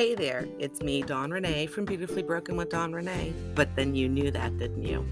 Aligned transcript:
Hey 0.00 0.14
there, 0.14 0.48
it's 0.58 0.80
me, 0.80 1.02
Dawn 1.02 1.30
Renee 1.30 1.66
from 1.66 1.84
Beautifully 1.84 2.22
Broken 2.22 2.56
with 2.56 2.70
Dawn 2.70 2.90
Renee. 2.90 3.34
But 3.54 3.76
then 3.76 3.94
you 3.94 4.08
knew 4.08 4.30
that, 4.30 4.56
didn't 4.56 4.82
you? 4.82 5.06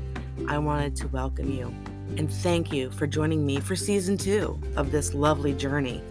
I 0.48 0.56
wanted 0.56 0.96
to 0.96 1.08
welcome 1.08 1.52
you 1.52 1.74
and 2.16 2.32
thank 2.32 2.72
you 2.72 2.90
for 2.92 3.06
joining 3.06 3.44
me 3.44 3.60
for 3.60 3.76
season 3.76 4.16
two 4.16 4.58
of 4.76 4.90
this 4.90 5.12
lovely 5.12 5.52
journey. 5.52 6.02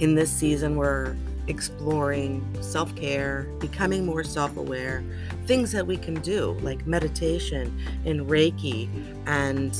In 0.00 0.14
this 0.14 0.30
season, 0.30 0.76
we're 0.76 1.16
exploring 1.46 2.46
self 2.60 2.94
care, 2.96 3.44
becoming 3.60 4.04
more 4.04 4.24
self 4.24 4.58
aware, 4.58 5.02
things 5.46 5.72
that 5.72 5.86
we 5.86 5.96
can 5.96 6.20
do 6.20 6.58
like 6.60 6.86
meditation 6.86 7.74
and 8.04 8.28
Reiki 8.28 8.90
and 9.24 9.74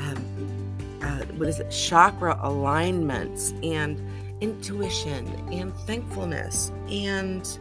um, 0.00 0.98
uh, 1.02 1.24
what 1.36 1.48
is 1.48 1.60
it, 1.60 1.70
chakra 1.70 2.36
alignments 2.42 3.54
and 3.62 4.04
intuition 4.40 5.28
and 5.52 5.72
thankfulness 5.86 6.72
and 6.90 7.60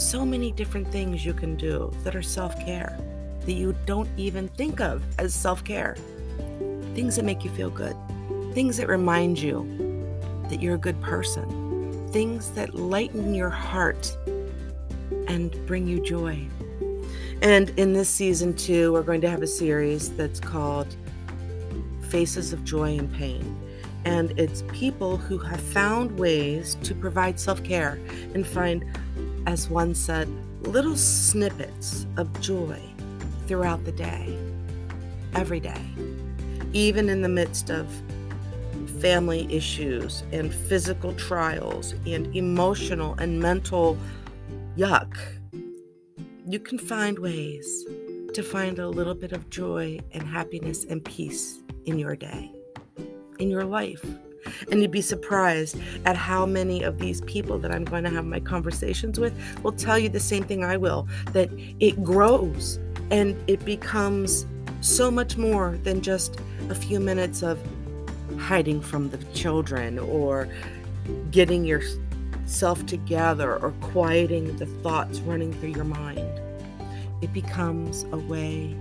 so 0.00 0.24
many 0.24 0.50
different 0.50 0.88
things 0.88 1.26
you 1.26 1.34
can 1.34 1.56
do 1.56 1.92
that 2.04 2.16
are 2.16 2.22
self 2.22 2.58
care 2.64 2.98
that 3.44 3.52
you 3.52 3.74
don't 3.86 4.08
even 4.16 4.48
think 4.48 4.80
of 4.80 5.02
as 5.18 5.34
self 5.34 5.62
care. 5.62 5.96
Things 6.94 7.16
that 7.16 7.24
make 7.24 7.44
you 7.44 7.50
feel 7.50 7.70
good, 7.70 7.96
things 8.54 8.76
that 8.78 8.88
remind 8.88 9.38
you 9.38 9.66
that 10.48 10.60
you're 10.60 10.74
a 10.74 10.78
good 10.78 11.00
person, 11.00 12.08
things 12.12 12.50
that 12.52 12.74
lighten 12.74 13.34
your 13.34 13.50
heart 13.50 14.16
and 15.28 15.54
bring 15.66 15.86
you 15.86 16.00
joy. 16.00 16.46
And 17.42 17.70
in 17.78 17.92
this 17.92 18.08
season, 18.08 18.54
too, 18.54 18.92
we're 18.92 19.02
going 19.02 19.20
to 19.22 19.30
have 19.30 19.42
a 19.42 19.46
series 19.46 20.14
that's 20.16 20.40
called 20.40 20.96
Faces 22.08 22.52
of 22.52 22.64
Joy 22.64 22.98
and 22.98 23.12
Pain. 23.14 23.56
And 24.04 24.38
it's 24.38 24.64
people 24.72 25.16
who 25.16 25.38
have 25.38 25.60
found 25.60 26.18
ways 26.18 26.76
to 26.82 26.94
provide 26.94 27.38
self 27.38 27.62
care 27.62 28.00
and 28.34 28.46
find, 28.46 28.84
as 29.46 29.68
one 29.68 29.94
said, 29.94 30.28
little 30.62 30.96
snippets 30.96 32.06
of 32.16 32.40
joy 32.40 32.80
throughout 33.46 33.84
the 33.84 33.92
day, 33.92 34.38
every 35.34 35.60
day, 35.60 35.82
even 36.72 37.08
in 37.08 37.22
the 37.22 37.28
midst 37.28 37.70
of 37.70 37.86
family 39.00 39.46
issues 39.52 40.22
and 40.32 40.52
physical 40.52 41.12
trials 41.14 41.92
and 42.06 42.34
emotional 42.36 43.14
and 43.18 43.40
mental 43.40 43.96
yuck. 44.76 45.16
You 46.46 46.60
can 46.60 46.78
find 46.78 47.18
ways 47.18 47.84
to 48.34 48.42
find 48.42 48.78
a 48.78 48.88
little 48.88 49.14
bit 49.14 49.32
of 49.32 49.50
joy 49.50 49.98
and 50.12 50.22
happiness 50.22 50.84
and 50.84 51.04
peace 51.04 51.62
in 51.86 51.98
your 51.98 52.16
day 52.16 52.52
in 53.40 53.50
your 53.50 53.64
life. 53.64 54.04
And 54.70 54.80
you'd 54.80 54.90
be 54.90 55.02
surprised 55.02 55.76
at 56.04 56.16
how 56.16 56.46
many 56.46 56.82
of 56.82 56.98
these 56.98 57.20
people 57.22 57.58
that 57.58 57.72
I'm 57.72 57.84
going 57.84 58.04
to 58.04 58.10
have 58.10 58.24
my 58.24 58.40
conversations 58.40 59.18
with 59.18 59.34
will 59.62 59.72
tell 59.72 59.98
you 59.98 60.08
the 60.08 60.20
same 60.20 60.44
thing 60.44 60.64
I 60.64 60.76
will 60.76 61.08
that 61.32 61.50
it 61.80 62.02
grows 62.02 62.78
and 63.10 63.36
it 63.48 63.64
becomes 63.64 64.46
so 64.80 65.10
much 65.10 65.36
more 65.36 65.78
than 65.82 66.00
just 66.00 66.38
a 66.68 66.74
few 66.74 67.00
minutes 67.00 67.42
of 67.42 67.58
hiding 68.38 68.80
from 68.80 69.10
the 69.10 69.18
children 69.34 69.98
or 69.98 70.48
getting 71.30 71.64
yourself 71.64 72.86
together 72.86 73.56
or 73.56 73.72
quieting 73.80 74.56
the 74.56 74.66
thoughts 74.66 75.18
running 75.20 75.52
through 75.54 75.70
your 75.70 75.84
mind. 75.84 76.40
It 77.20 77.32
becomes 77.32 78.04
a 78.12 78.16
way 78.16 78.74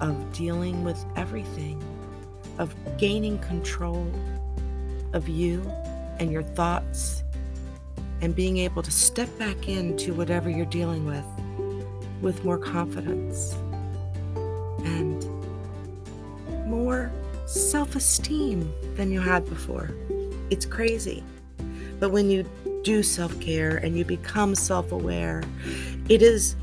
of 0.00 0.32
dealing 0.32 0.84
with 0.84 1.02
everything 1.16 1.82
of 2.58 2.74
gaining 2.98 3.38
control 3.38 4.06
of 5.12 5.28
you 5.28 5.62
and 6.18 6.30
your 6.30 6.42
thoughts 6.42 7.22
and 8.20 8.34
being 8.34 8.58
able 8.58 8.82
to 8.82 8.90
step 8.90 9.28
back 9.38 9.68
into 9.68 10.12
whatever 10.12 10.50
you're 10.50 10.66
dealing 10.66 11.06
with 11.06 11.24
with 12.20 12.44
more 12.44 12.58
confidence 12.58 13.54
and 14.84 15.24
more 16.66 17.10
self 17.46 17.96
esteem 17.96 18.72
than 18.94 19.10
you 19.10 19.20
had 19.20 19.48
before. 19.48 19.90
It's 20.50 20.66
crazy. 20.66 21.24
But 21.98 22.10
when 22.10 22.30
you 22.30 22.48
do 22.82 23.02
self 23.02 23.38
care 23.40 23.76
and 23.76 23.96
you 23.96 24.04
become 24.04 24.54
self 24.54 24.92
aware, 24.92 25.42
it 26.08 26.22
is 26.22 26.56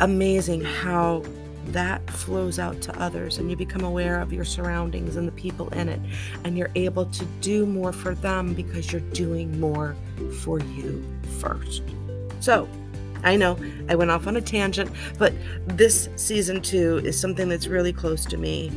amazing 0.00 0.62
how 0.62 1.22
that 1.72 2.08
flows 2.10 2.58
out 2.58 2.80
to 2.82 3.00
others 3.00 3.38
and 3.38 3.50
you 3.50 3.56
become 3.56 3.82
aware 3.82 4.20
of 4.20 4.32
your 4.32 4.44
surroundings 4.44 5.16
and 5.16 5.26
the 5.26 5.32
people 5.32 5.68
in 5.70 5.88
it 5.88 6.00
and 6.44 6.56
you're 6.56 6.70
able 6.74 7.06
to 7.06 7.24
do 7.40 7.66
more 7.66 7.92
for 7.92 8.14
them 8.14 8.54
because 8.54 8.92
you're 8.92 9.00
doing 9.12 9.58
more 9.60 9.96
for 10.40 10.60
you 10.60 11.04
first. 11.40 11.82
So, 12.40 12.68
I 13.24 13.34
know 13.36 13.58
I 13.88 13.96
went 13.96 14.10
off 14.10 14.26
on 14.26 14.36
a 14.36 14.40
tangent, 14.40 14.90
but 15.18 15.32
this 15.66 16.08
season 16.16 16.60
2 16.60 16.98
is 17.04 17.18
something 17.18 17.48
that's 17.48 17.66
really 17.66 17.92
close 17.92 18.24
to 18.26 18.36
me 18.36 18.70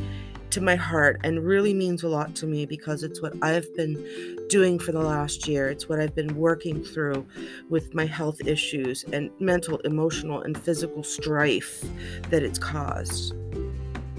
to 0.50 0.60
my 0.60 0.76
heart 0.76 1.20
and 1.24 1.44
really 1.44 1.72
means 1.72 2.02
a 2.02 2.08
lot 2.08 2.34
to 2.36 2.46
me 2.46 2.66
because 2.66 3.02
it's 3.02 3.22
what 3.22 3.32
I've 3.42 3.74
been 3.76 4.46
doing 4.48 4.78
for 4.78 4.92
the 4.92 5.00
last 5.00 5.46
year. 5.46 5.68
It's 5.68 5.88
what 5.88 6.00
I've 6.00 6.14
been 6.14 6.34
working 6.36 6.82
through 6.82 7.26
with 7.68 7.94
my 7.94 8.06
health 8.06 8.40
issues 8.46 9.04
and 9.12 9.30
mental, 9.38 9.78
emotional, 9.78 10.42
and 10.42 10.58
physical 10.58 11.02
strife 11.02 11.84
that 12.30 12.42
it's 12.42 12.58
caused. 12.58 13.34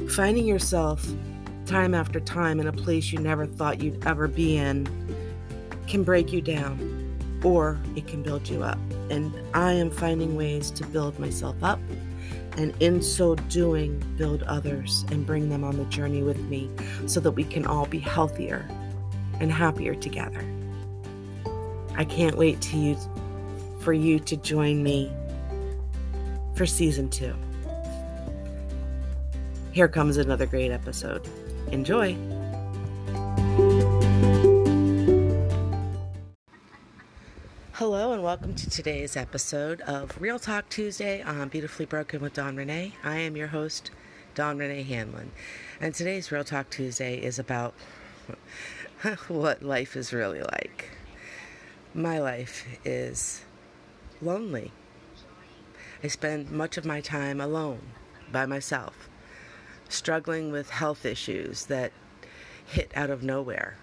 Finding 0.09 0.45
yourself 0.45 1.05
time 1.65 1.93
after 1.93 2.19
time 2.19 2.59
in 2.59 2.67
a 2.67 2.73
place 2.73 3.11
you 3.11 3.19
never 3.19 3.45
thought 3.45 3.81
you'd 3.81 4.05
ever 4.05 4.27
be 4.27 4.57
in 4.57 4.87
can 5.87 6.03
break 6.03 6.31
you 6.31 6.41
down 6.41 6.97
or 7.43 7.79
it 7.95 8.07
can 8.07 8.23
build 8.23 8.47
you 8.47 8.63
up. 8.63 8.79
And 9.09 9.33
I 9.53 9.73
am 9.73 9.89
finding 9.89 10.35
ways 10.35 10.71
to 10.71 10.85
build 10.85 11.19
myself 11.19 11.55
up 11.63 11.79
and 12.57 12.73
in 12.81 13.01
so 13.01 13.35
doing, 13.35 14.03
build 14.17 14.43
others 14.43 15.05
and 15.11 15.25
bring 15.25 15.49
them 15.49 15.63
on 15.63 15.77
the 15.77 15.85
journey 15.85 16.23
with 16.23 16.39
me 16.45 16.69
so 17.07 17.19
that 17.19 17.31
we 17.31 17.43
can 17.43 17.65
all 17.65 17.85
be 17.85 17.99
healthier 17.99 18.67
and 19.39 19.51
happier 19.51 19.95
together. 19.95 20.45
I 21.95 22.05
can't 22.05 22.37
wait 22.37 22.61
to 22.61 22.77
you, 22.77 22.97
for 23.79 23.93
you 23.93 24.19
to 24.19 24.37
join 24.37 24.83
me 24.83 25.11
for 26.55 26.65
season 26.65 27.09
two. 27.09 27.33
Here 29.71 29.87
comes 29.87 30.17
another 30.17 30.45
great 30.45 30.71
episode. 30.71 31.27
Enjoy. 31.71 32.17
Hello, 37.81 38.13
and 38.13 38.21
welcome 38.21 38.53
to 38.53 38.69
today's 38.69 39.17
episode 39.17 39.81
of 39.81 40.21
Real 40.21 40.37
Talk 40.37 40.69
Tuesday 40.69 41.23
on 41.23 41.49
Beautifully 41.49 41.87
Broken 41.87 42.21
with 42.21 42.33
Dawn 42.33 42.55
Renee. 42.55 42.93
I 43.03 43.17
am 43.17 43.35
your 43.35 43.47
host, 43.47 43.89
Dawn 44.35 44.59
Renee 44.59 44.83
Hanlon, 44.83 45.31
and 45.79 45.91
today's 45.91 46.31
Real 46.31 46.43
Talk 46.43 46.69
Tuesday 46.69 47.17
is 47.17 47.39
about 47.39 47.73
what 49.27 49.63
life 49.63 49.95
is 49.95 50.13
really 50.13 50.43
like. 50.43 50.91
My 51.95 52.19
life 52.19 52.67
is 52.85 53.45
lonely. 54.21 54.71
I 56.03 56.07
spend 56.07 56.51
much 56.51 56.77
of 56.77 56.85
my 56.85 57.01
time 57.01 57.41
alone, 57.41 57.81
by 58.31 58.45
myself, 58.45 59.09
struggling 59.89 60.51
with 60.51 60.69
health 60.69 61.03
issues 61.03 61.65
that 61.65 61.93
hit 62.63 62.91
out 62.93 63.09
of 63.09 63.23
nowhere 63.23 63.77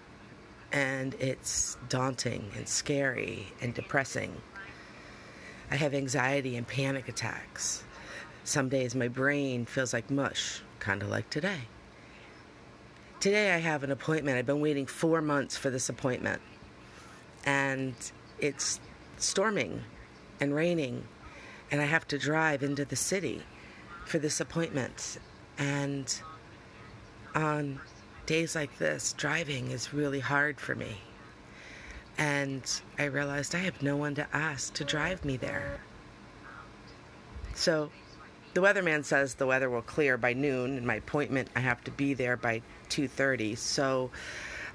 and 0.71 1.15
it's 1.15 1.77
daunting 1.87 2.51
and 2.55 2.67
scary 2.67 3.47
and 3.61 3.73
depressing. 3.73 4.41
I 5.71 5.75
have 5.75 5.93
anxiety 5.93 6.55
and 6.55 6.67
panic 6.67 7.07
attacks. 7.07 7.83
Some 8.43 8.69
days 8.69 8.95
my 8.95 9.07
brain 9.07 9.65
feels 9.65 9.93
like 9.93 10.09
mush, 10.09 10.61
kind 10.79 11.01
of 11.01 11.09
like 11.09 11.29
today. 11.29 11.61
Today 13.19 13.53
I 13.53 13.57
have 13.57 13.83
an 13.83 13.91
appointment. 13.91 14.37
I've 14.37 14.45
been 14.45 14.61
waiting 14.61 14.85
four 14.85 15.21
months 15.21 15.57
for 15.57 15.69
this 15.69 15.89
appointment, 15.89 16.41
and 17.45 17.93
it's 18.39 18.79
storming 19.17 19.83
and 20.39 20.55
raining, 20.55 21.03
and 21.69 21.81
I 21.81 21.85
have 21.85 22.07
to 22.07 22.17
drive 22.17 22.63
into 22.63 22.85
the 22.85 22.95
city 22.95 23.43
for 24.05 24.19
this 24.19 24.39
appointment. 24.39 25.17
And 25.57 26.21
on 27.35 27.79
days 28.29 28.53
like 28.53 28.77
this, 28.77 29.13
driving 29.13 29.71
is 29.71 29.91
really 29.91 30.19
hard 30.19 30.59
for 30.59 30.75
me. 30.75 30.97
And 32.15 32.61
I 32.99 33.05
realized 33.05 33.55
I 33.55 33.59
have 33.69 33.81
no 33.81 33.97
one 33.97 34.13
to 34.15 34.27
ask 34.31 34.71
to 34.75 34.83
drive 34.83 35.25
me 35.25 35.35
there. 35.35 35.79
So 37.55 37.89
the 38.53 38.61
weatherman 38.61 39.03
says 39.03 39.33
the 39.33 39.47
weather 39.47 39.67
will 39.67 39.81
clear 39.81 40.15
by 40.15 40.33
noon 40.33 40.77
and 40.77 40.85
my 40.85 40.95
appointment 40.95 41.47
I 41.55 41.61
have 41.61 41.83
to 41.85 41.91
be 41.91 42.13
there 42.13 42.37
by 42.37 42.61
2:30. 42.89 43.57
So 43.57 44.11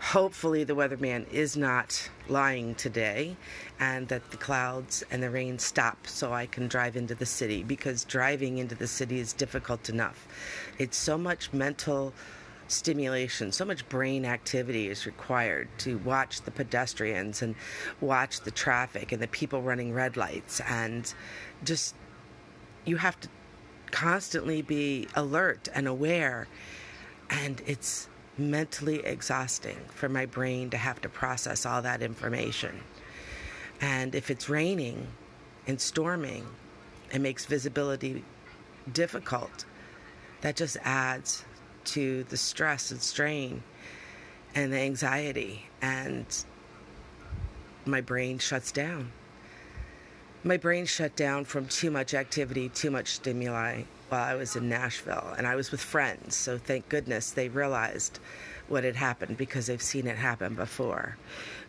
hopefully 0.00 0.64
the 0.64 0.74
weatherman 0.74 1.30
is 1.30 1.56
not 1.56 2.10
lying 2.28 2.74
today 2.74 3.36
and 3.78 4.08
that 4.08 4.32
the 4.32 4.36
clouds 4.36 5.04
and 5.12 5.22
the 5.22 5.30
rain 5.30 5.60
stop 5.60 6.08
so 6.08 6.32
I 6.32 6.46
can 6.46 6.66
drive 6.66 6.96
into 6.96 7.14
the 7.14 7.26
city 7.26 7.62
because 7.62 8.02
driving 8.02 8.58
into 8.58 8.74
the 8.74 8.88
city 8.88 9.20
is 9.20 9.32
difficult 9.32 9.88
enough. 9.88 10.26
It's 10.76 10.96
so 10.96 11.16
much 11.16 11.52
mental 11.52 12.12
stimulation, 12.68 13.52
so 13.52 13.64
much 13.64 13.88
brain 13.88 14.24
activity 14.24 14.88
is 14.88 15.06
required 15.06 15.68
to 15.78 15.98
watch 15.98 16.42
the 16.42 16.50
pedestrians 16.50 17.42
and 17.42 17.54
watch 18.00 18.40
the 18.40 18.50
traffic 18.50 19.12
and 19.12 19.22
the 19.22 19.28
people 19.28 19.62
running 19.62 19.92
red 19.92 20.16
lights. 20.16 20.60
And 20.60 21.12
just, 21.64 21.94
you 22.84 22.96
have 22.96 23.18
to 23.20 23.28
constantly 23.90 24.62
be 24.62 25.08
alert 25.14 25.68
and 25.74 25.86
aware. 25.86 26.48
And 27.30 27.62
it's 27.66 28.08
mentally 28.36 29.04
exhausting 29.04 29.78
for 29.88 30.08
my 30.08 30.26
brain 30.26 30.70
to 30.70 30.76
have 30.76 31.00
to 31.00 31.08
process 31.08 31.64
all 31.64 31.82
that 31.82 32.02
information. 32.02 32.80
And 33.80 34.14
if 34.14 34.30
it's 34.30 34.48
raining 34.48 35.06
and 35.66 35.80
storming, 35.80 36.46
it 37.12 37.20
makes 37.20 37.46
visibility 37.46 38.24
difficult. 38.92 39.64
That 40.40 40.56
just 40.56 40.76
adds 40.82 41.44
to 41.86 42.24
the 42.24 42.36
stress 42.36 42.90
and 42.90 43.00
strain 43.00 43.62
and 44.54 44.72
the 44.72 44.78
anxiety, 44.78 45.66
and 45.82 46.26
my 47.86 48.00
brain 48.00 48.38
shuts 48.38 48.72
down. 48.72 49.10
My 50.42 50.56
brain 50.56 50.84
shut 50.86 51.16
down 51.16 51.44
from 51.44 51.66
too 51.66 51.90
much 51.90 52.14
activity, 52.14 52.68
too 52.68 52.90
much 52.90 53.08
stimuli 53.08 53.82
while 54.10 54.22
I 54.24 54.34
was 54.34 54.56
in 54.56 54.68
Nashville, 54.68 55.34
and 55.36 55.46
I 55.46 55.56
was 55.56 55.70
with 55.70 55.80
friends, 55.80 56.36
so 56.36 56.58
thank 56.58 56.88
goodness 56.88 57.30
they 57.30 57.48
realized 57.48 58.20
what 58.68 58.84
had 58.84 58.96
happened 58.96 59.36
because 59.36 59.66
they've 59.66 59.82
seen 59.82 60.06
it 60.06 60.16
happen 60.16 60.54
before. 60.54 61.16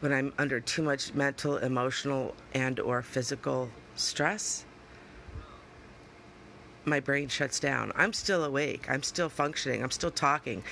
When 0.02 0.14
I'm 0.14 0.34
under 0.38 0.60
too 0.60 0.84
much 0.84 1.14
mental, 1.14 1.58
emotional, 1.58 2.36
and 2.54 2.80
or 2.80 3.02
physical 3.02 3.70
stress, 3.96 4.66
my 6.86 7.00
brain 7.00 7.28
shuts 7.28 7.60
down. 7.60 7.92
I'm 7.96 8.14
still 8.14 8.44
awake. 8.44 8.90
I'm 8.90 9.04
still 9.04 9.30
functioning. 9.30 9.84
I'm 9.84 9.92
still 9.92 10.12
talking. 10.12 10.64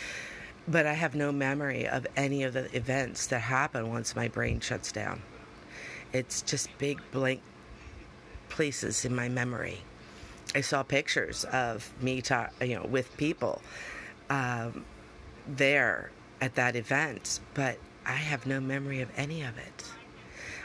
But 0.68 0.86
I 0.86 0.94
have 0.94 1.16
no 1.16 1.32
memory 1.32 1.88
of 1.88 2.08
any 2.16 2.44
of 2.44 2.54
the 2.54 2.74
events 2.76 3.28
that 3.28 3.40
happen 3.40 3.90
once 3.90 4.16
my 4.16 4.28
brain 4.28 4.60
shuts 4.60 4.92
down. 4.92 5.22
It's 6.14 6.42
just 6.42 6.70
big 6.78 7.02
blank 7.12 7.42
places 8.50 9.04
in 9.04 9.16
my 9.16 9.30
memory. 9.30 9.80
I 10.56 10.62
saw 10.62 10.84
pictures 10.84 11.44
of 11.46 11.92
me, 12.02 12.22
ta- 12.22 12.50
you 12.62 12.76
know, 12.76 12.86
with 12.86 13.16
people 13.18 13.62
um, 14.30 14.86
there 15.48 16.12
at 16.40 16.56
that 16.56 16.76
event, 16.76 17.40
but 17.54 17.78
I 18.06 18.14
have 18.14 18.46
no 18.46 18.60
memory 18.60 19.02
of 19.02 19.10
any 19.18 19.42
of 19.42 19.58
it. 19.58 19.86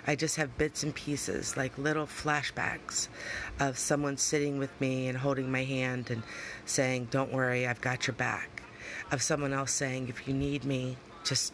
I 0.09 0.15
just 0.15 0.37
have 0.37 0.57
bits 0.57 0.83
and 0.83 0.95
pieces, 0.95 1.55
like 1.55 1.77
little 1.77 2.07
flashbacks 2.07 3.09
of 3.61 3.77
someone 3.77 4.17
sitting 4.17 4.59
with 4.59 4.71
me 4.81 5.07
and 5.07 5.19
holding 5.19 5.53
my 5.53 5.65
hand 5.65 6.11
and 6.11 6.23
saying, 6.65 7.09
Don't 7.11 7.31
worry, 7.31 7.67
I've 7.67 7.83
got 7.83 8.07
your 8.07 8.15
back. 8.15 8.63
Of 9.13 9.21
someone 9.21 9.53
else 9.53 9.71
saying, 9.71 10.09
If 10.09 10.27
you 10.27 10.33
need 10.33 10.65
me, 10.65 10.97
just 11.25 11.53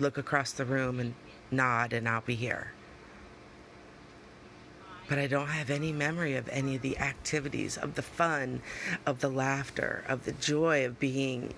look 0.00 0.18
across 0.18 0.50
the 0.50 0.64
room 0.64 0.98
and 0.98 1.14
nod 1.52 1.92
and 1.92 2.08
I'll 2.08 2.20
be 2.20 2.34
here. 2.34 2.72
But 5.08 5.20
I 5.20 5.28
don't 5.28 5.46
have 5.46 5.70
any 5.70 5.92
memory 5.92 6.34
of 6.34 6.48
any 6.48 6.74
of 6.74 6.82
the 6.82 6.98
activities, 6.98 7.78
of 7.78 7.94
the 7.94 8.02
fun, 8.02 8.60
of 9.06 9.20
the 9.20 9.30
laughter, 9.30 10.02
of 10.08 10.24
the 10.24 10.32
joy 10.32 10.84
of 10.84 10.98
being 10.98 11.54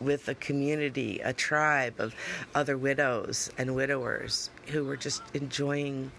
with 0.00 0.28
a 0.28 0.34
community, 0.34 1.20
a 1.20 1.32
tribe 1.32 1.98
of 1.98 2.14
other 2.54 2.76
widows 2.76 3.50
and 3.56 3.74
widowers 3.74 4.50
who 4.68 4.84
were 4.84 4.96
just 4.96 5.22
enjoying 5.34 6.10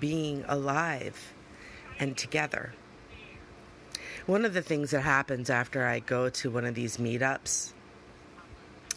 being 0.00 0.44
alive 0.48 1.34
and 1.98 2.16
together. 2.16 2.74
One 4.26 4.44
of 4.44 4.54
the 4.54 4.62
things 4.62 4.90
that 4.90 5.02
happens 5.02 5.50
after 5.50 5.86
I 5.86 6.00
go 6.00 6.28
to 6.28 6.50
one 6.50 6.64
of 6.64 6.74
these 6.74 6.96
meetups 6.96 7.72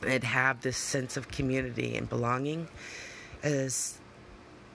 and 0.06 0.24
have 0.24 0.62
this 0.62 0.78
sense 0.78 1.18
of 1.18 1.30
community 1.30 1.96
and 1.96 2.10
belonging 2.10 2.68
is 3.44 4.00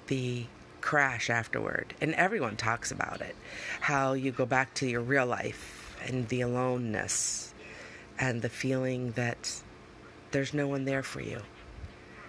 the 0.07 0.47
crash 0.81 1.31
afterward. 1.31 1.95
And 2.01 2.15
everyone 2.15 2.57
talks 2.57 2.93
about 2.93 3.21
it 3.21 3.35
how 3.81 4.13
you 4.13 4.31
go 4.31 4.47
back 4.47 4.75
to 4.75 4.87
your 4.87 5.01
real 5.01 5.27
life 5.27 5.97
and 6.07 6.29
the 6.29 6.43
aloneness 6.43 7.54
and 8.19 8.43
the 8.43 8.49
feeling 8.49 9.13
that 9.13 9.63
there's 10.31 10.55
no 10.55 10.67
one 10.67 10.85
there 10.85 11.03
for 11.03 11.21
you. 11.21 11.41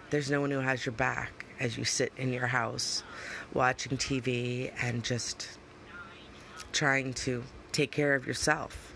There's 0.09 0.29
no 0.29 0.41
one 0.41 0.51
who 0.51 0.59
has 0.59 0.85
your 0.85 0.93
back 0.93 1.45
as 1.59 1.77
you 1.77 1.85
sit 1.85 2.11
in 2.17 2.31
your 2.31 2.47
house 2.47 3.03
watching 3.53 3.97
TV 3.97 4.71
and 4.81 5.03
just 5.03 5.57
trying 6.71 7.13
to 7.13 7.43
take 7.71 7.91
care 7.91 8.15
of 8.15 8.27
yourself 8.27 8.93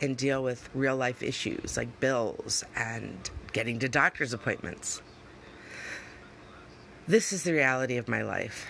and 0.00 0.16
deal 0.16 0.42
with 0.42 0.68
real 0.74 0.96
life 0.96 1.22
issues 1.22 1.76
like 1.76 2.00
bills 2.00 2.64
and 2.74 3.30
getting 3.52 3.78
to 3.78 3.88
doctor's 3.88 4.32
appointments. 4.32 5.02
This 7.06 7.32
is 7.32 7.42
the 7.42 7.52
reality 7.52 7.96
of 7.96 8.08
my 8.08 8.22
life. 8.22 8.66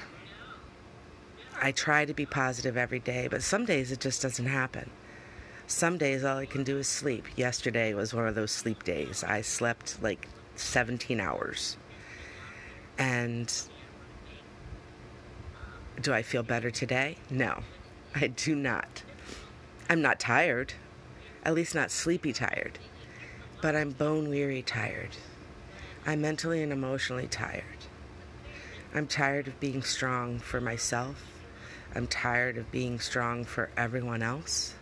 I 1.62 1.72
try 1.72 2.04
to 2.04 2.14
be 2.14 2.26
positive 2.26 2.76
every 2.76 3.00
day, 3.00 3.28
but 3.28 3.42
some 3.42 3.64
days 3.64 3.92
it 3.92 4.00
just 4.00 4.22
doesn't 4.22 4.46
happen. 4.46 4.90
Some 5.70 5.98
days 5.98 6.24
all 6.24 6.36
I 6.36 6.46
can 6.46 6.64
do 6.64 6.78
is 6.78 6.88
sleep. 6.88 7.24
Yesterday 7.36 7.94
was 7.94 8.12
one 8.12 8.26
of 8.26 8.34
those 8.34 8.50
sleep 8.50 8.82
days. 8.82 9.22
I 9.22 9.40
slept 9.42 10.02
like 10.02 10.26
17 10.56 11.20
hours. 11.20 11.76
And 12.98 13.50
do 16.02 16.12
I 16.12 16.22
feel 16.22 16.42
better 16.42 16.72
today? 16.72 17.18
No, 17.30 17.60
I 18.16 18.26
do 18.26 18.56
not. 18.56 19.04
I'm 19.88 20.02
not 20.02 20.18
tired, 20.18 20.74
at 21.44 21.54
least 21.54 21.76
not 21.76 21.92
sleepy 21.92 22.32
tired, 22.32 22.80
but 23.62 23.76
I'm 23.76 23.90
bone 23.90 24.28
weary 24.28 24.62
tired. 24.62 25.16
I'm 26.04 26.20
mentally 26.20 26.64
and 26.64 26.72
emotionally 26.72 27.28
tired. 27.28 27.62
I'm 28.92 29.06
tired 29.06 29.46
of 29.46 29.60
being 29.60 29.84
strong 29.84 30.40
for 30.40 30.60
myself. 30.60 31.24
I'm 31.94 32.08
tired 32.08 32.58
of 32.58 32.72
being 32.72 32.98
strong 32.98 33.44
for 33.44 33.70
everyone 33.76 34.24
else. 34.24 34.74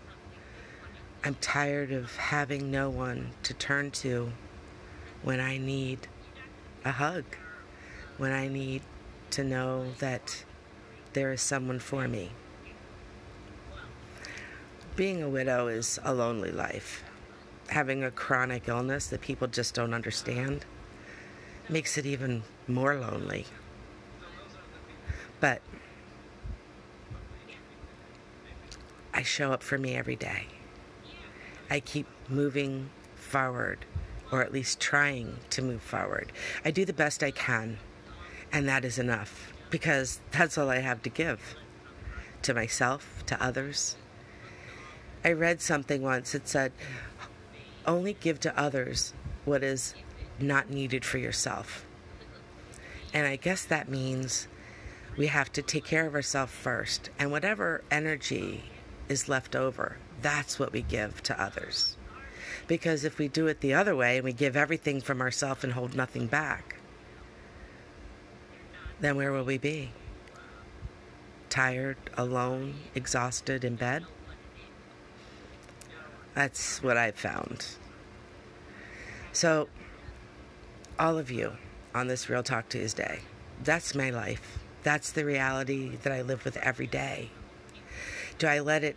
I'm 1.24 1.34
tired 1.40 1.90
of 1.90 2.14
having 2.16 2.70
no 2.70 2.88
one 2.88 3.32
to 3.42 3.52
turn 3.52 3.90
to 3.90 4.32
when 5.22 5.40
I 5.40 5.58
need 5.58 6.06
a 6.84 6.92
hug, 6.92 7.24
when 8.18 8.30
I 8.32 8.46
need 8.46 8.82
to 9.30 9.42
know 9.42 9.86
that 9.98 10.44
there 11.14 11.32
is 11.32 11.40
someone 11.40 11.80
for 11.80 12.06
me. 12.06 12.30
Being 14.94 15.22
a 15.22 15.28
widow 15.28 15.66
is 15.66 15.98
a 16.04 16.14
lonely 16.14 16.52
life. 16.52 17.02
Having 17.70 18.04
a 18.04 18.10
chronic 18.12 18.68
illness 18.68 19.08
that 19.08 19.20
people 19.20 19.48
just 19.48 19.74
don't 19.74 19.94
understand 19.94 20.64
makes 21.68 21.98
it 21.98 22.06
even 22.06 22.44
more 22.68 22.94
lonely. 22.94 23.46
But 25.40 25.62
I 29.12 29.22
show 29.22 29.52
up 29.52 29.64
for 29.64 29.78
me 29.78 29.96
every 29.96 30.16
day. 30.16 30.46
I 31.70 31.80
keep 31.80 32.06
moving 32.28 32.90
forward, 33.14 33.84
or 34.30 34.42
at 34.42 34.52
least 34.52 34.80
trying 34.80 35.38
to 35.50 35.62
move 35.62 35.82
forward. 35.82 36.32
I 36.64 36.70
do 36.70 36.84
the 36.84 36.92
best 36.92 37.22
I 37.22 37.30
can, 37.30 37.78
and 38.52 38.68
that 38.68 38.84
is 38.84 38.98
enough 38.98 39.52
because 39.70 40.20
that's 40.30 40.56
all 40.56 40.70
I 40.70 40.78
have 40.78 41.02
to 41.02 41.10
give 41.10 41.56
to 42.42 42.54
myself, 42.54 43.22
to 43.26 43.42
others. 43.42 43.96
I 45.25 45.32
read 45.32 45.60
something 45.60 46.02
once 46.02 46.32
that 46.32 46.48
said, 46.48 46.72
only 47.87 48.14
give 48.14 48.40
to 48.40 48.58
others 48.58 49.12
what 49.44 49.62
is 49.62 49.94
not 50.38 50.70
needed 50.70 51.04
for 51.04 51.18
yourself. 51.18 51.84
And 53.12 53.26
I 53.26 53.37
guess 53.37 53.64
that 53.64 53.88
means 53.88 54.46
we 55.16 55.26
have 55.26 55.50
to 55.52 55.62
take 55.62 55.84
care 55.84 56.06
of 56.06 56.14
ourselves 56.14 56.52
first, 56.52 57.10
and 57.18 57.32
whatever 57.32 57.82
energy 57.90 58.64
is 59.08 59.28
left 59.28 59.56
over, 59.56 59.96
that's 60.22 60.58
what 60.58 60.72
we 60.72 60.82
give 60.82 61.22
to 61.25 61.40
others. 61.40 61.96
Because 62.66 63.04
if 63.04 63.18
we 63.18 63.28
do 63.28 63.46
it 63.46 63.60
the 63.60 63.75
other 63.75 63.96
way 63.96 64.16
and 64.16 64.25
we 64.25 64.32
give 64.32 64.56
everything 64.56 65.00
from 65.00 65.20
ourselves 65.20 65.64
and 65.64 65.72
hold 65.72 65.94
nothing 65.94 66.26
back, 66.26 66.76
then 69.00 69.16
where 69.16 69.32
will 69.32 69.44
we 69.44 69.58
be? 69.58 69.92
Tired, 71.48 71.96
alone, 72.16 72.75
exhausted 72.94 73.64
in 73.64 73.76
bed? 73.76 74.04
That's 76.34 76.82
what 76.82 76.96
I've 76.96 77.16
found. 77.16 77.66
So, 79.32 79.68
all 80.98 81.18
of 81.18 81.30
you 81.30 81.52
on 81.94 82.08
this 82.08 82.28
Real 82.28 82.42
Talk 82.42 82.68
Tuesday, 82.68 83.20
that's 83.62 83.94
my 83.94 84.10
life. 84.10 84.58
That's 84.82 85.10
the 85.10 85.25
reality 85.25 85.96
that 86.02 86.12
I 86.12 86.22
live 86.22 86.44
with 86.44 86.56
every 86.58 86.87
day. 86.87 87.30
Do 88.38 88.46
I 88.46 88.60
let 88.60 88.84
it 88.84 88.96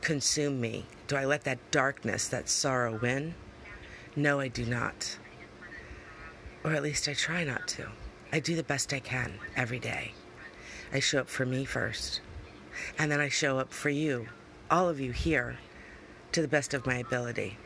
consume 0.00 0.60
me? 0.60 0.86
Do 1.06 1.16
I 1.16 1.24
let 1.24 1.44
that 1.44 1.70
darkness, 1.70 2.28
that 2.28 2.48
sorrow 2.48 2.98
win? 3.00 3.34
No, 4.16 4.40
I 4.40 4.48
do 4.48 4.64
not. 4.64 5.18
Or 6.64 6.72
at 6.72 6.82
least 6.82 7.08
I 7.08 7.14
try 7.14 7.44
not 7.44 7.68
to. 7.68 7.88
I 8.32 8.40
do 8.40 8.54
the 8.54 8.62
best 8.62 8.92
I 8.92 9.00
can 9.00 9.32
every 9.56 9.78
day. 9.78 10.12
I 10.92 11.00
show 11.00 11.20
up 11.20 11.28
for 11.28 11.46
me 11.46 11.64
first. 11.64 12.20
And 12.98 13.10
then 13.10 13.20
I 13.20 13.28
show 13.28 13.58
up 13.58 13.72
for 13.72 13.90
you, 13.90 14.28
all 14.70 14.88
of 14.88 15.00
you 15.00 15.12
here, 15.12 15.58
to 16.32 16.42
the 16.42 16.48
best 16.48 16.74
of 16.74 16.86
my 16.86 16.96
ability. 16.96 17.58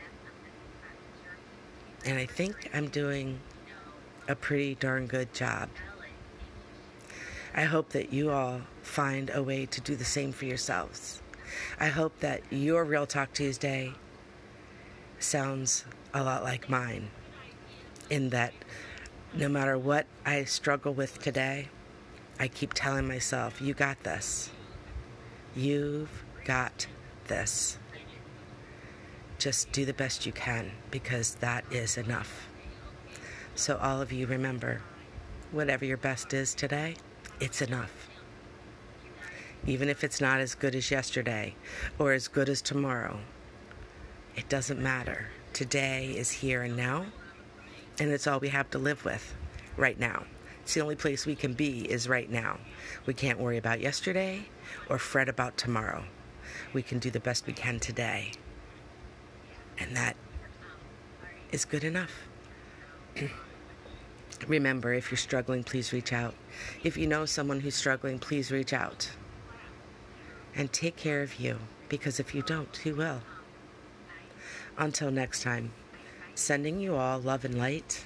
And 2.05 2.17
I 2.17 2.25
think 2.25 2.69
I'm 2.73 2.87
doing 2.87 3.39
a 4.27 4.35
pretty 4.35 4.75
darn 4.75 5.07
good 5.07 5.33
job. 5.33 5.69
I 7.53 7.63
hope 7.63 7.89
that 7.89 8.11
you 8.11 8.31
all 8.31 8.61
find 8.81 9.31
a 9.33 9.41
way 9.41 9.65
to 9.67 9.81
do 9.81 9.95
the 9.95 10.05
same 10.05 10.31
for 10.31 10.45
yourselves. 10.45 11.21
I 11.79 11.87
hope 11.87 12.19
that 12.19 12.41
your 12.49 12.83
Real 12.83 13.05
Talk 13.05 13.33
Tuesday 13.33 13.93
sounds 15.19 15.85
a 16.13 16.23
lot 16.23 16.43
like 16.43 16.69
mine, 16.69 17.09
in 18.09 18.29
that 18.29 18.53
no 19.33 19.49
matter 19.49 19.77
what 19.77 20.05
I 20.25 20.43
struggle 20.45 20.93
with 20.93 21.19
today, 21.19 21.69
I 22.39 22.47
keep 22.47 22.73
telling 22.73 23.07
myself, 23.07 23.61
You 23.61 23.73
got 23.73 24.01
this. 24.03 24.49
You've 25.55 26.23
got 26.43 26.87
this. 27.27 27.77
Just 29.37 29.71
do 29.71 29.85
the 29.85 29.93
best 29.93 30.25
you 30.25 30.31
can 30.31 30.71
because 30.91 31.35
that 31.35 31.65
is 31.71 31.97
enough. 31.97 32.47
So, 33.55 33.77
all 33.77 34.01
of 34.01 34.11
you 34.11 34.27
remember 34.27 34.81
whatever 35.51 35.85
your 35.85 35.97
best 35.97 36.33
is 36.33 36.53
today, 36.53 36.95
it's 37.39 37.61
enough. 37.61 38.14
Even 39.67 39.89
if 39.89 40.03
it's 40.03 40.21
not 40.21 40.39
as 40.39 40.53
good 40.53 40.75
as 40.75 40.91
yesterday 40.91 41.55
or 41.97 42.13
as 42.13 42.27
good 42.27 42.49
as 42.49 42.61
tomorrow, 42.61 43.19
it 44.35 44.47
doesn't 44.47 44.79
matter. 44.79 45.29
Today 45.53 46.13
is 46.15 46.29
here 46.29 46.61
and 46.61 46.77
now, 46.77 47.05
and 47.99 48.11
it's 48.11 48.27
all 48.27 48.39
we 48.39 48.49
have 48.49 48.69
to 48.71 48.77
live 48.77 49.03
with 49.03 49.33
right 49.75 49.99
now. 49.99 50.25
It's 50.61 50.73
the 50.73 50.81
only 50.81 50.95
place 50.95 51.25
we 51.25 51.35
can 51.35 51.53
be 51.53 51.89
is 51.89 52.07
right 52.07 52.29
now. 52.29 52.59
We 53.05 53.13
can't 53.13 53.39
worry 53.39 53.57
about 53.57 53.79
yesterday 53.81 54.49
or 54.89 54.99
fret 54.99 55.29
about 55.29 55.57
tomorrow. 55.57 56.03
We 56.73 56.83
can 56.83 56.99
do 56.99 57.09
the 57.09 57.19
best 57.19 57.47
we 57.47 57.53
can 57.53 57.79
today. 57.79 58.33
And 59.79 59.95
that 59.95 60.15
is 61.51 61.65
good 61.65 61.83
enough. 61.83 62.11
Remember, 64.47 64.93
if 64.93 65.09
you're 65.09 65.17
struggling, 65.17 65.63
please 65.63 65.93
reach 65.93 66.13
out. 66.13 66.35
If 66.83 66.97
you 66.97 67.07
know 67.07 67.25
someone 67.25 67.61
who's 67.61 67.75
struggling, 67.75 68.19
please 68.19 68.51
reach 68.51 68.73
out. 68.73 69.09
And 70.55 70.71
take 70.71 70.95
care 70.95 71.21
of 71.21 71.39
you, 71.39 71.59
because 71.89 72.19
if 72.19 72.33
you 72.33 72.41
don't, 72.41 72.75
who 72.77 72.95
will? 72.95 73.21
Until 74.77 75.11
next 75.11 75.43
time, 75.43 75.71
sending 76.33 76.79
you 76.79 76.95
all 76.95 77.19
love 77.19 77.43
and 77.43 77.57
light, 77.57 78.05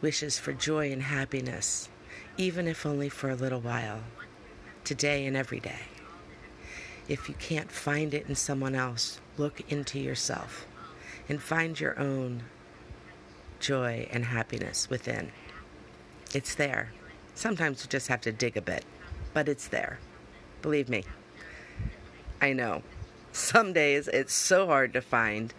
wishes 0.00 0.38
for 0.38 0.52
joy 0.52 0.92
and 0.92 1.02
happiness, 1.02 1.88
even 2.36 2.68
if 2.68 2.84
only 2.84 3.08
for 3.08 3.30
a 3.30 3.34
little 3.34 3.60
while, 3.60 4.00
today 4.84 5.26
and 5.26 5.36
every 5.36 5.60
day. 5.60 5.80
If 7.08 7.28
you 7.28 7.34
can't 7.36 7.70
find 7.70 8.12
it 8.12 8.26
in 8.28 8.34
someone 8.34 8.74
else, 8.74 9.20
look 9.38 9.60
into 9.70 9.98
yourself 9.98 10.66
and 11.28 11.40
find 11.40 11.78
your 11.78 11.98
own 11.98 12.42
joy 13.60 14.06
and 14.10 14.26
happiness 14.26 14.90
within. 14.90 15.32
It's 16.34 16.54
there. 16.54 16.92
Sometimes 17.34 17.82
you 17.82 17.88
just 17.88 18.08
have 18.08 18.20
to 18.22 18.32
dig 18.32 18.56
a 18.56 18.62
bit, 18.62 18.84
but 19.32 19.48
it's 19.48 19.68
there. 19.68 19.98
Believe 20.64 20.88
me. 20.88 21.04
I 22.40 22.54
know. 22.54 22.82
Some 23.32 23.74
days 23.74 24.08
it's 24.08 24.32
so 24.32 24.64
hard 24.66 24.94
to 24.94 25.02
find, 25.02 25.52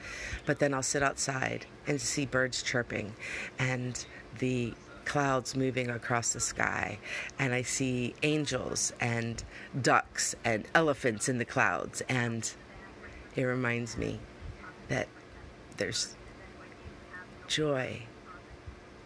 but 0.47 0.57
then 0.57 0.73
I'll 0.73 0.81
sit 0.81 1.03
outside 1.03 1.67
and 1.85 2.01
see 2.01 2.25
birds 2.25 2.63
chirping 2.63 3.13
and 3.59 4.03
the 4.39 4.73
clouds 5.05 5.55
moving 5.55 5.91
across 5.91 6.33
the 6.33 6.39
sky, 6.39 6.97
and 7.37 7.53
I 7.53 7.61
see 7.61 8.15
angels 8.23 8.93
and 8.99 9.43
ducks 9.79 10.33
and 10.43 10.67
elephants 10.73 11.29
in 11.29 11.37
the 11.37 11.45
clouds, 11.45 12.01
and 12.09 12.51
it 13.35 13.43
reminds 13.43 13.97
me 13.97 14.19
that 14.87 15.07
there's 15.77 16.15
joy 17.45 18.01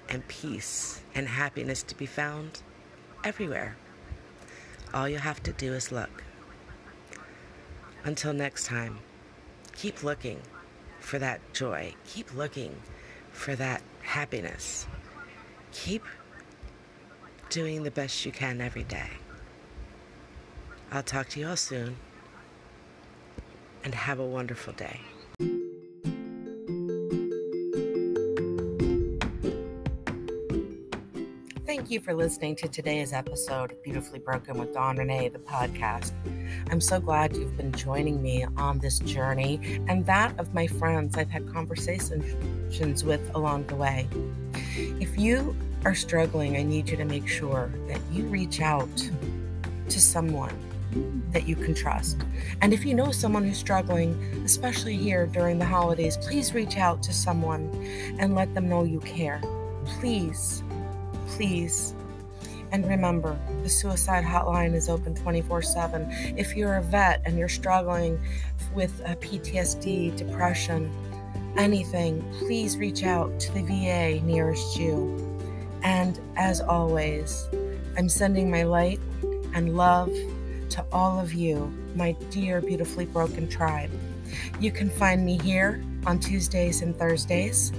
and 0.07 0.25
peace 0.29 1.01
and 1.13 1.27
happiness 1.27 1.83
to 1.83 1.95
be 1.95 2.05
found 2.05 2.61
everywhere. 3.25 3.75
All 4.93 5.07
you 5.07 5.17
have 5.17 5.43
to 5.43 5.51
do 5.53 5.73
is 5.73 5.91
look. 5.91 6.23
Until 8.03 8.33
next 8.33 8.65
time, 8.65 8.99
keep 9.75 10.03
looking 10.03 10.41
for 10.99 11.19
that 11.19 11.41
joy. 11.53 11.93
Keep 12.07 12.33
looking 12.33 12.75
for 13.31 13.55
that 13.55 13.81
happiness. 14.01 14.87
Keep 15.71 16.03
doing 17.49 17.83
the 17.83 17.91
best 17.91 18.25
you 18.25 18.31
can 18.31 18.61
every 18.61 18.83
day. 18.83 19.09
I'll 20.91 21.03
talk 21.03 21.29
to 21.29 21.39
you 21.39 21.49
all 21.49 21.55
soon 21.55 21.97
and 23.83 23.93
have 23.93 24.19
a 24.19 24.25
wonderful 24.25 24.73
day. 24.73 25.01
Thank 31.79 31.91
you 31.91 32.01
for 32.01 32.13
listening 32.13 32.57
to 32.57 32.67
today's 32.67 33.13
episode 33.13 33.71
of 33.71 33.81
Beautifully 33.81 34.19
Broken 34.19 34.57
with 34.59 34.73
Dawn 34.73 34.97
Renee, 34.97 35.29
the 35.29 35.39
podcast. 35.39 36.11
I'm 36.69 36.81
so 36.81 36.99
glad 36.99 37.37
you've 37.37 37.55
been 37.55 37.71
joining 37.71 38.21
me 38.21 38.45
on 38.57 38.79
this 38.79 38.99
journey 38.99 39.79
and 39.87 40.05
that 40.05 40.37
of 40.37 40.53
my 40.53 40.67
friends 40.67 41.17
I've 41.17 41.29
had 41.29 41.47
conversations 41.53 43.05
with 43.05 43.21
along 43.33 43.67
the 43.67 43.75
way. 43.75 44.09
If 44.75 45.17
you 45.17 45.55
are 45.85 45.95
struggling, 45.95 46.57
I 46.57 46.63
need 46.63 46.89
you 46.89 46.97
to 46.97 47.05
make 47.05 47.29
sure 47.29 47.71
that 47.87 48.01
you 48.11 48.25
reach 48.25 48.59
out 48.59 49.09
to 49.87 50.01
someone 50.01 50.53
that 51.31 51.47
you 51.47 51.55
can 51.55 51.73
trust. 51.73 52.17
And 52.61 52.73
if 52.73 52.83
you 52.83 52.93
know 52.93 53.13
someone 53.13 53.45
who's 53.45 53.57
struggling, 53.57 54.21
especially 54.43 54.97
here 54.97 55.27
during 55.27 55.59
the 55.59 55.65
holidays, 55.65 56.17
please 56.17 56.53
reach 56.53 56.75
out 56.75 57.01
to 57.03 57.13
someone 57.13 57.69
and 58.19 58.35
let 58.35 58.53
them 58.53 58.67
know 58.67 58.83
you 58.83 58.99
care. 58.99 59.41
Please 59.85 60.61
please. 61.35 61.93
And 62.71 62.87
remember, 62.87 63.39
the 63.63 63.69
suicide 63.69 64.23
hotline 64.23 64.75
is 64.75 64.89
open 64.89 65.15
24 65.15 65.61
7. 65.61 66.07
If 66.37 66.55
you're 66.55 66.77
a 66.77 66.81
vet 66.81 67.21
and 67.25 67.37
you're 67.37 67.49
struggling 67.49 68.19
with 68.75 69.01
PTSD, 69.03 70.15
depression, 70.15 70.91
anything, 71.57 72.23
please 72.39 72.77
reach 72.77 73.03
out 73.03 73.39
to 73.39 73.53
the 73.53 73.63
VA 73.63 74.23
nearest 74.23 74.77
you. 74.77 75.25
And 75.81 76.19
as 76.35 76.61
always, 76.61 77.47
I'm 77.97 78.09
sending 78.09 78.51
my 78.51 78.63
light 78.63 78.99
and 79.53 79.75
love 79.75 80.13
to 80.69 80.85
all 80.91 81.19
of 81.19 81.33
you, 81.33 81.73
my 81.95 82.11
dear, 82.29 82.61
beautifully 82.61 83.05
broken 83.05 83.47
tribe. 83.47 83.89
You 84.59 84.71
can 84.71 84.89
find 84.89 85.25
me 85.25 85.39
here 85.39 85.83
on 86.05 86.19
Tuesdays 86.19 86.81
and 86.81 86.95
Thursdays 86.95 87.71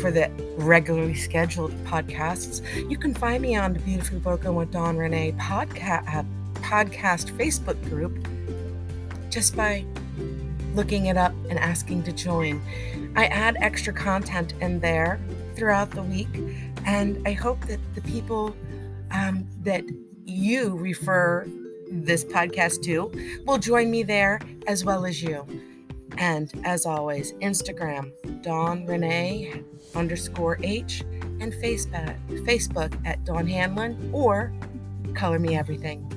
for 0.00 0.10
the 0.10 0.30
regularly 0.56 1.14
scheduled 1.14 1.72
podcasts. 1.84 2.62
You 2.90 2.96
can 2.96 3.14
find 3.14 3.42
me 3.42 3.56
on 3.56 3.72
the 3.72 3.80
Beautifully 3.80 4.18
Broken 4.18 4.54
with 4.54 4.70
Dawn 4.70 4.96
Renee 4.96 5.32
podcast, 5.32 6.14
uh, 6.14 6.24
podcast 6.56 7.30
Facebook 7.36 7.82
group 7.88 8.26
just 9.30 9.56
by 9.56 9.84
looking 10.74 11.06
it 11.06 11.16
up 11.16 11.32
and 11.50 11.58
asking 11.58 12.02
to 12.04 12.12
join. 12.12 12.60
I 13.16 13.26
add 13.26 13.56
extra 13.60 13.92
content 13.92 14.54
in 14.60 14.80
there 14.80 15.20
throughout 15.56 15.90
the 15.90 16.02
week, 16.02 16.28
and 16.84 17.26
I 17.26 17.32
hope 17.32 17.64
that 17.66 17.80
the 17.94 18.00
people 18.02 18.54
um, 19.10 19.46
that 19.60 19.84
you 20.24 20.76
refer 20.76 21.46
this 21.90 22.24
podcast 22.24 22.82
to 22.82 23.12
will 23.46 23.58
join 23.58 23.90
me 23.90 24.02
there 24.02 24.40
as 24.66 24.84
well 24.84 25.04
as 25.04 25.22
you. 25.22 25.46
And 26.18 26.52
as 26.64 26.86
always, 26.86 27.32
Instagram, 27.34 28.12
Dawn 28.42 28.86
Renee 28.86 29.62
underscore 29.96 30.58
H, 30.62 31.02
and 31.40 31.52
Facebook, 31.52 32.16
Facebook 32.44 32.94
at 33.06 33.24
Dawn 33.24 33.46
Hanlon 33.46 34.10
or 34.12 34.52
Color 35.14 35.38
Me 35.38 35.56
Everything. 35.56 36.10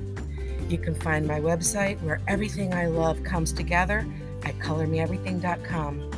You 0.68 0.78
can 0.78 0.94
find 0.94 1.26
my 1.26 1.40
website 1.40 2.00
where 2.02 2.20
everything 2.28 2.74
I 2.74 2.86
love 2.86 3.22
comes 3.24 3.52
together 3.52 4.06
at 4.44 4.58
colormeeverything.com. 4.58 6.12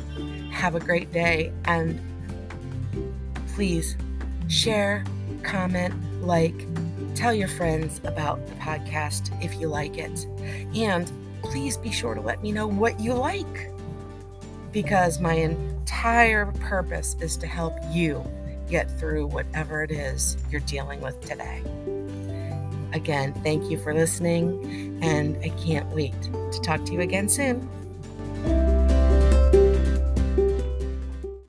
Have 0.51 0.75
a 0.75 0.79
great 0.79 1.11
day 1.11 1.53
and 1.65 1.99
please 3.55 3.95
share, 4.47 5.03
comment, 5.43 5.93
like, 6.21 6.67
tell 7.15 7.33
your 7.33 7.47
friends 7.47 8.01
about 8.03 8.45
the 8.47 8.53
podcast 8.55 9.31
if 9.43 9.59
you 9.59 9.67
like 9.67 9.97
it. 9.97 10.25
And 10.75 11.11
please 11.41 11.77
be 11.77 11.91
sure 11.91 12.13
to 12.13 12.21
let 12.21 12.41
me 12.43 12.51
know 12.51 12.67
what 12.67 12.99
you 12.99 13.13
like 13.13 13.71
because 14.71 15.19
my 15.19 15.33
entire 15.91 16.45
purpose 16.61 17.17
is 17.19 17.35
to 17.35 17.45
help 17.45 17.73
you 17.89 18.23
get 18.69 18.89
through 18.97 19.27
whatever 19.27 19.83
it 19.83 19.91
is 19.91 20.37
you're 20.49 20.61
dealing 20.61 21.01
with 21.01 21.19
today. 21.19 21.61
Again, 22.93 23.33
thank 23.43 23.69
you 23.69 23.77
for 23.77 23.93
listening, 23.93 24.97
and 25.03 25.37
I 25.43 25.49
can't 25.49 25.85
wait 25.89 26.15
to 26.21 26.61
talk 26.61 26.85
to 26.85 26.93
you 26.93 27.01
again 27.01 27.27
soon. 27.27 27.69